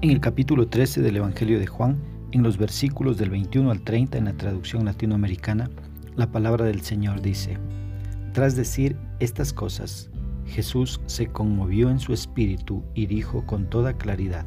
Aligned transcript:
En 0.00 0.10
el 0.10 0.20
capítulo 0.20 0.68
13 0.68 1.00
del 1.00 1.16
Evangelio 1.16 1.58
de 1.58 1.66
Juan, 1.66 1.96
en 2.32 2.42
los 2.42 2.58
versículos 2.58 3.16
del 3.16 3.30
21 3.30 3.70
al 3.70 3.80
30 3.80 4.18
en 4.18 4.26
la 4.26 4.34
traducción 4.34 4.84
latinoamericana, 4.84 5.70
la 6.14 6.30
palabra 6.30 6.64
del 6.66 6.82
Señor 6.82 7.22
dice, 7.22 7.58
Tras 8.32 8.54
decir 8.54 8.96
estas 9.20 9.52
cosas, 9.52 10.10
Jesús 10.46 11.00
se 11.06 11.28
conmovió 11.28 11.88
en 11.88 12.00
su 12.00 12.12
espíritu 12.12 12.82
y 12.94 13.06
dijo 13.06 13.46
con 13.46 13.70
toda 13.70 13.94
claridad, 13.94 14.44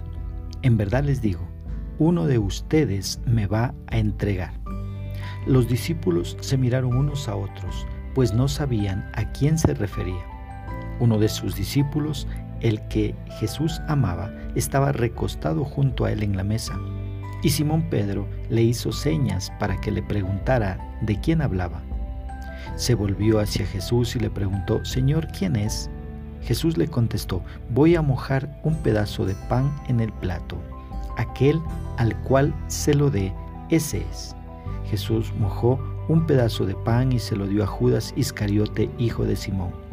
En 0.62 0.78
verdad 0.78 1.04
les 1.04 1.22
digo, 1.22 1.48
uno 1.98 2.28
de 2.28 2.38
ustedes 2.38 3.20
me 3.26 3.48
va 3.48 3.74
a 3.88 3.98
entregar. 3.98 4.54
Los 5.48 5.68
discípulos 5.68 6.38
se 6.40 6.58
miraron 6.58 6.96
unos 6.96 7.28
a 7.28 7.36
otros, 7.36 7.88
pues 8.14 8.34
no 8.34 8.48
sabían 8.48 9.10
a 9.14 9.32
quién 9.32 9.58
se 9.58 9.74
refería. 9.74 10.24
Uno 11.00 11.18
de 11.18 11.30
sus 11.30 11.56
discípulos 11.56 12.28
el 12.62 12.82
que 12.88 13.16
Jesús 13.40 13.82
amaba, 13.88 14.32
estaba 14.56 14.92
recostado 14.92 15.64
junto 15.64 16.06
a 16.06 16.12
él 16.12 16.24
en 16.24 16.36
la 16.36 16.44
mesa. 16.44 16.80
Y 17.44 17.50
Simón 17.50 17.90
Pedro 17.90 18.28
le 18.50 18.64
hizo 18.64 18.92
señas 18.92 19.52
para 19.60 19.80
que 19.80 19.92
le 19.92 20.02
preguntara 20.02 20.80
de 21.02 21.20
quién 21.20 21.42
hablaba. 21.42 21.82
Se 22.76 22.96
volvió 22.96 23.40
hacia 23.40 23.66
Jesús 23.66 24.16
y 24.16 24.20
le 24.20 24.30
preguntó, 24.30 24.84
Señor, 24.84 25.28
¿quién 25.28 25.56
es? 25.56 25.90
Jesús 26.42 26.78
le 26.78 26.88
contestó, 26.88 27.44
voy 27.70 27.96
a 27.96 28.02
mojar 28.02 28.60
un 28.64 28.76
pedazo 28.76 29.26
de 29.26 29.36
pan 29.50 29.76
en 29.88 30.00
el 30.00 30.12
plato. 30.14 30.58
Aquel 31.18 31.60
al 31.98 32.16
cual 32.24 32.54
se 32.68 32.94
lo 32.94 33.10
dé, 33.10 33.34
ese 33.70 34.06
es. 34.10 34.36
Jesús 34.90 35.34
mojó 35.38 35.80
un 36.08 36.26
pedazo 36.26 36.66
de 36.66 36.76
pan 36.76 37.12
y 37.12 37.20
se 37.20 37.36
lo 37.36 37.48
dio 37.48 37.64
a 37.64 37.68
Judas 37.68 38.14
Iscariote, 38.16 38.90
hijo 38.98 39.26
de 39.26 39.36
Simón. 39.36 39.87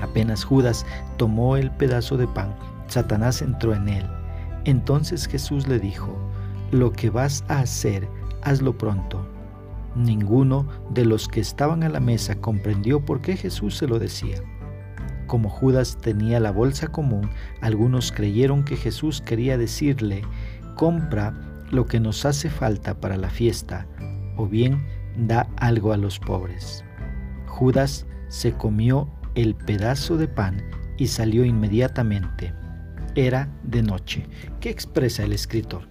Apenas 0.00 0.44
Judas 0.44 0.86
tomó 1.16 1.56
el 1.56 1.70
pedazo 1.70 2.16
de 2.16 2.26
pan, 2.28 2.54
Satanás 2.86 3.42
entró 3.42 3.74
en 3.74 3.88
él. 3.88 4.06
Entonces 4.64 5.26
Jesús 5.26 5.66
le 5.66 5.78
dijo, 5.78 6.16
lo 6.70 6.92
que 6.92 7.10
vas 7.10 7.44
a 7.48 7.60
hacer, 7.60 8.08
hazlo 8.42 8.76
pronto. 8.76 9.26
Ninguno 9.96 10.68
de 10.90 11.04
los 11.04 11.26
que 11.28 11.40
estaban 11.40 11.82
a 11.82 11.88
la 11.88 12.00
mesa 12.00 12.36
comprendió 12.36 13.04
por 13.04 13.20
qué 13.20 13.36
Jesús 13.36 13.76
se 13.76 13.86
lo 13.86 13.98
decía. 13.98 14.36
Como 15.26 15.48
Judas 15.48 15.98
tenía 16.00 16.40
la 16.40 16.52
bolsa 16.52 16.88
común, 16.88 17.30
algunos 17.60 18.12
creyeron 18.12 18.64
que 18.64 18.76
Jesús 18.76 19.20
quería 19.20 19.58
decirle, 19.58 20.22
compra 20.76 21.34
lo 21.70 21.86
que 21.86 22.00
nos 22.00 22.24
hace 22.24 22.48
falta 22.48 23.00
para 23.00 23.16
la 23.16 23.28
fiesta, 23.28 23.86
o 24.36 24.46
bien 24.46 24.86
da 25.16 25.48
algo 25.56 25.92
a 25.92 25.96
los 25.96 26.18
pobres. 26.18 26.84
Judas 27.46 28.06
se 28.28 28.52
comió 28.52 29.08
el 29.34 29.54
pedazo 29.54 30.16
de 30.16 30.28
pan 30.28 30.62
y 30.96 31.06
salió 31.06 31.44
inmediatamente. 31.44 32.52
Era 33.14 33.48
de 33.62 33.82
noche. 33.82 34.26
¿Qué 34.60 34.70
expresa 34.70 35.24
el 35.24 35.32
escritor? 35.32 35.88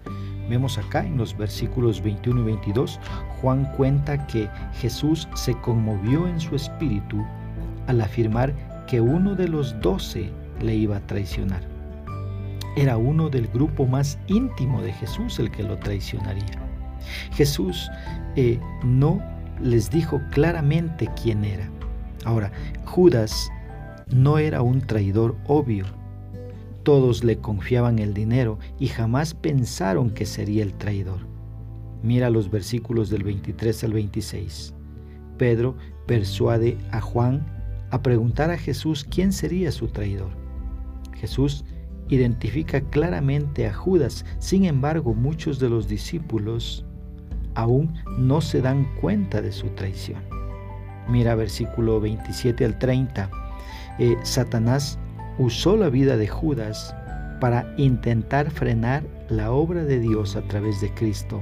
Vemos 0.49 0.77
acá 0.77 1.05
en 1.05 1.17
los 1.17 1.35
versículos 1.37 2.01
21 2.01 2.41
y 2.41 2.43
22, 2.45 2.99
Juan 3.41 3.65
cuenta 3.75 4.27
que 4.27 4.49
Jesús 4.79 5.27
se 5.35 5.53
conmovió 5.55 6.27
en 6.27 6.39
su 6.39 6.55
espíritu 6.55 7.25
al 7.87 7.99
afirmar 7.99 8.53
que 8.87 9.01
uno 9.01 9.35
de 9.35 9.49
los 9.49 9.79
doce 9.81 10.31
le 10.61 10.75
iba 10.75 10.97
a 10.97 11.07
traicionar. 11.07 11.61
Era 12.77 12.95
uno 12.95 13.29
del 13.29 13.47
grupo 13.47 13.85
más 13.85 14.17
íntimo 14.27 14.81
de 14.81 14.93
Jesús 14.93 15.39
el 15.39 15.51
que 15.51 15.63
lo 15.63 15.77
traicionaría. 15.77 16.61
Jesús 17.33 17.89
eh, 18.35 18.59
no 18.83 19.21
les 19.61 19.89
dijo 19.89 20.21
claramente 20.31 21.09
quién 21.21 21.43
era, 21.43 21.69
Ahora, 22.25 22.51
Judas 22.85 23.49
no 24.09 24.37
era 24.37 24.61
un 24.61 24.81
traidor 24.81 25.35
obvio. 25.47 25.85
Todos 26.83 27.23
le 27.23 27.37
confiaban 27.37 27.99
el 27.99 28.13
dinero 28.13 28.59
y 28.79 28.87
jamás 28.87 29.33
pensaron 29.33 30.09
que 30.09 30.25
sería 30.25 30.63
el 30.63 30.73
traidor. 30.73 31.19
Mira 32.03 32.29
los 32.29 32.49
versículos 32.49 33.09
del 33.09 33.23
23 33.23 33.83
al 33.83 33.93
26. 33.93 34.73
Pedro 35.37 35.75
persuade 36.05 36.77
a 36.91 37.01
Juan 37.01 37.45
a 37.91 38.01
preguntar 38.01 38.51
a 38.51 38.57
Jesús 38.57 39.05
quién 39.09 39.31
sería 39.33 39.71
su 39.71 39.87
traidor. 39.87 40.29
Jesús 41.15 41.65
identifica 42.09 42.81
claramente 42.81 43.67
a 43.67 43.73
Judas, 43.73 44.25
sin 44.39 44.65
embargo 44.65 45.13
muchos 45.13 45.59
de 45.59 45.69
los 45.69 45.87
discípulos 45.87 46.85
aún 47.55 47.93
no 48.17 48.39
se 48.39 48.61
dan 48.61 48.87
cuenta 49.01 49.41
de 49.41 49.51
su 49.51 49.67
traición. 49.69 50.36
Mira 51.09 51.35
versículo 51.35 51.99
27 51.99 52.65
al 52.65 52.77
30. 52.77 53.29
Eh, 53.99 54.17
Satanás 54.23 54.99
usó 55.37 55.77
la 55.77 55.89
vida 55.89 56.17
de 56.17 56.27
Judas 56.27 56.95
para 57.39 57.73
intentar 57.77 58.51
frenar 58.51 59.03
la 59.29 59.51
obra 59.51 59.83
de 59.83 59.99
Dios 59.99 60.35
a 60.35 60.41
través 60.41 60.81
de 60.81 60.93
Cristo. 60.93 61.41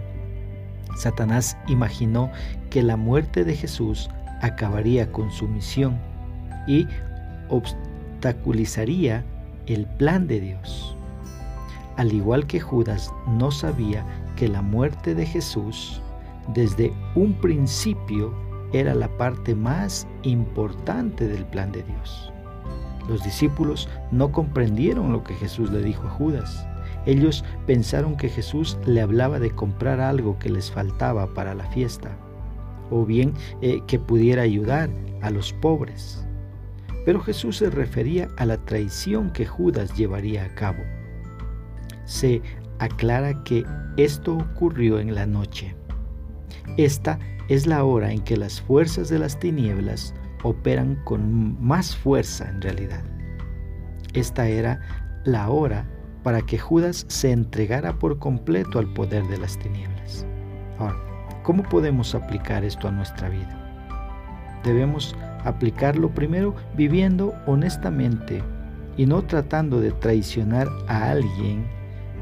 Satanás 0.98 1.58
imaginó 1.68 2.31
que 2.70 2.84
la 2.84 2.98
muerte 2.98 3.44
de 3.44 3.56
Jesús 3.56 4.09
acabaría 4.42 5.12
con 5.12 5.31
su 5.31 5.48
misión 5.48 5.97
y 6.68 6.88
obstaculizaría 7.50 9.24
el 9.68 9.86
plan 9.86 10.28
de 10.28 10.40
Dios. 10.40 10.96
Al 11.97 12.14
igual 12.14 12.46
que 12.46 12.59
Judas 12.59 13.12
no 13.28 13.52
sabía 13.52 14.06
que 14.36 14.47
la 14.47 14.62
muerte 14.62 15.16
de 15.16 15.26
Jesús 15.26 16.02
desde 16.53 16.94
un 17.16 17.34
principio 17.34 18.34
era 18.80 18.94
la 18.94 19.08
parte 19.18 19.56
más 19.56 20.08
importante 20.24 21.28
del 21.28 21.46
plan 21.46 21.72
de 21.72 21.84
Dios. 21.84 22.31
Los 23.08 23.24
discípulos 23.24 23.88
no 24.12 24.31
comprendieron 24.31 25.12
lo 25.12 25.24
que 25.24 25.36
Jesús 25.36 25.72
le 25.72 25.81
dijo 25.81 26.08
a 26.08 26.12
Judas. 26.12 26.68
Ellos 27.06 27.44
pensaron 27.68 28.18
que 28.18 28.30
Jesús 28.30 28.78
le 28.85 29.02
hablaba 29.02 29.40
de 29.40 29.52
comprar 29.52 30.00
algo 30.00 30.40
que 30.40 30.50
les 30.50 30.72
faltaba 30.72 31.28
para 31.34 31.53
la 31.53 31.66
fiesta, 31.66 32.18
o 32.90 33.06
bien 33.06 33.34
eh, 33.62 33.81
que 33.88 34.00
pudiera 34.00 34.41
ayudar 34.41 34.90
a 35.22 35.30
los 35.30 35.53
pobres. 35.53 36.25
Pero 37.06 37.22
Jesús 37.22 37.58
se 37.58 37.69
refería 37.69 38.28
a 38.38 38.46
la 38.46 38.58
traición 38.58 39.31
que 39.31 39.46
Judas 39.46 39.96
llevaría 39.96 40.46
a 40.46 40.56
cabo. 40.56 40.84
Se 42.06 42.41
aclara 42.80 43.44
que 43.44 43.64
esto 43.97 44.35
ocurrió 44.38 45.00
en 45.00 45.14
la 45.14 45.28
noche. 45.28 45.75
Esta 46.78 47.20
es 47.48 47.68
la 47.68 47.84
hora 47.84 48.12
en 48.12 48.22
que 48.22 48.38
las 48.38 48.62
fuerzas 48.62 49.09
de 49.09 49.20
las 49.20 49.40
tinieblas 49.40 50.14
operan 50.44 50.96
con 51.03 51.62
más 51.64 51.96
fuerza 51.96 52.50
en 52.50 52.62
realidad. 52.62 53.03
Esta 54.14 54.48
era 54.48 54.80
la 55.26 55.50
hora 55.50 55.86
para 56.24 56.42
que 56.42 56.58
Judas 56.58 57.06
se 57.08 57.31
entregara 57.31 57.98
por 58.00 58.18
completo 58.18 58.80
al 58.80 58.92
poder 58.94 59.24
de 59.28 59.38
las 59.38 59.58
tinieblas. 59.59 60.26
Ahora, 60.80 60.96
¿cómo 61.44 61.64
podemos 61.64 62.16
aplicar 62.16 62.64
esto 62.64 62.88
a 62.88 62.92
nuestra 62.92 63.30
vida? 63.30 63.62
Debemos 64.64 65.16
aplicarlo 65.44 66.09
primero 66.09 66.56
viviendo 66.76 67.36
honestamente 67.46 68.42
y 68.97 69.06
no 69.06 69.22
tratando 69.22 69.80
de 69.80 69.92
traicionar 69.92 70.68
a 70.88 71.12
alguien 71.12 71.68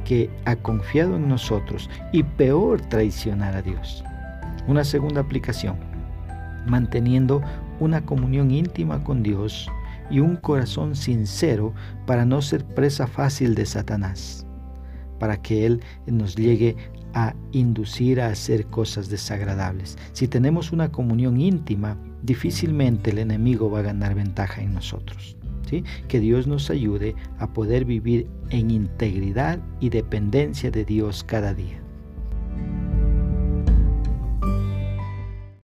que 0.04 0.30
ha 0.46 0.56
confiado 0.58 1.16
en 1.16 1.30
nosotros 1.30 1.90
y 2.12 2.24
peor 2.24 2.82
traicionar 2.82 3.56
a 3.56 3.62
Dios. 3.62 4.04
Una 4.68 4.84
segunda 4.84 5.22
aplicación, 5.22 5.76
manteniendo 6.68 7.42
una 7.80 8.06
comunión 8.06 8.52
íntima 8.52 9.04
con 9.04 9.24
Dios 9.24 9.70
y 10.10 10.20
un 10.20 10.38
corazón 10.38 10.96
sincero 10.96 11.74
para 12.06 12.26
no 12.26 12.42
ser 12.42 12.64
presa 12.64 13.08
fácil 13.08 13.56
de 13.56 13.66
Satanás, 13.66 14.46
para 15.20 15.42
que 15.42 15.66
Él 15.66 15.82
nos 16.06 16.36
llegue 16.36 16.78
a 17.14 17.36
inducir 17.52 18.22
a 18.22 18.28
hacer 18.28 18.66
cosas 18.68 19.10
desagradables. 19.10 19.98
Si 20.14 20.28
tenemos 20.28 20.72
una 20.72 20.92
comunión 20.92 21.40
íntima, 21.40 21.98
difícilmente 22.24 23.12
el 23.12 23.20
enemigo 23.20 23.70
va 23.70 23.80
a 23.80 23.84
ganar 23.84 24.16
ventaja 24.16 24.62
en 24.62 24.74
nosotros. 24.74 25.38
¿sí? 25.70 25.84
Que 26.08 26.20
Dios 26.20 26.48
nos 26.48 26.70
ayude 26.70 27.16
a 27.38 27.52
poder 27.54 27.86
vivir 27.86 28.28
en 28.50 28.72
integridad 28.72 29.60
y 29.80 29.90
dependencia 29.90 30.72
de 30.72 30.86
Dios 30.86 31.24
cada 31.24 31.54
día. 31.54 31.83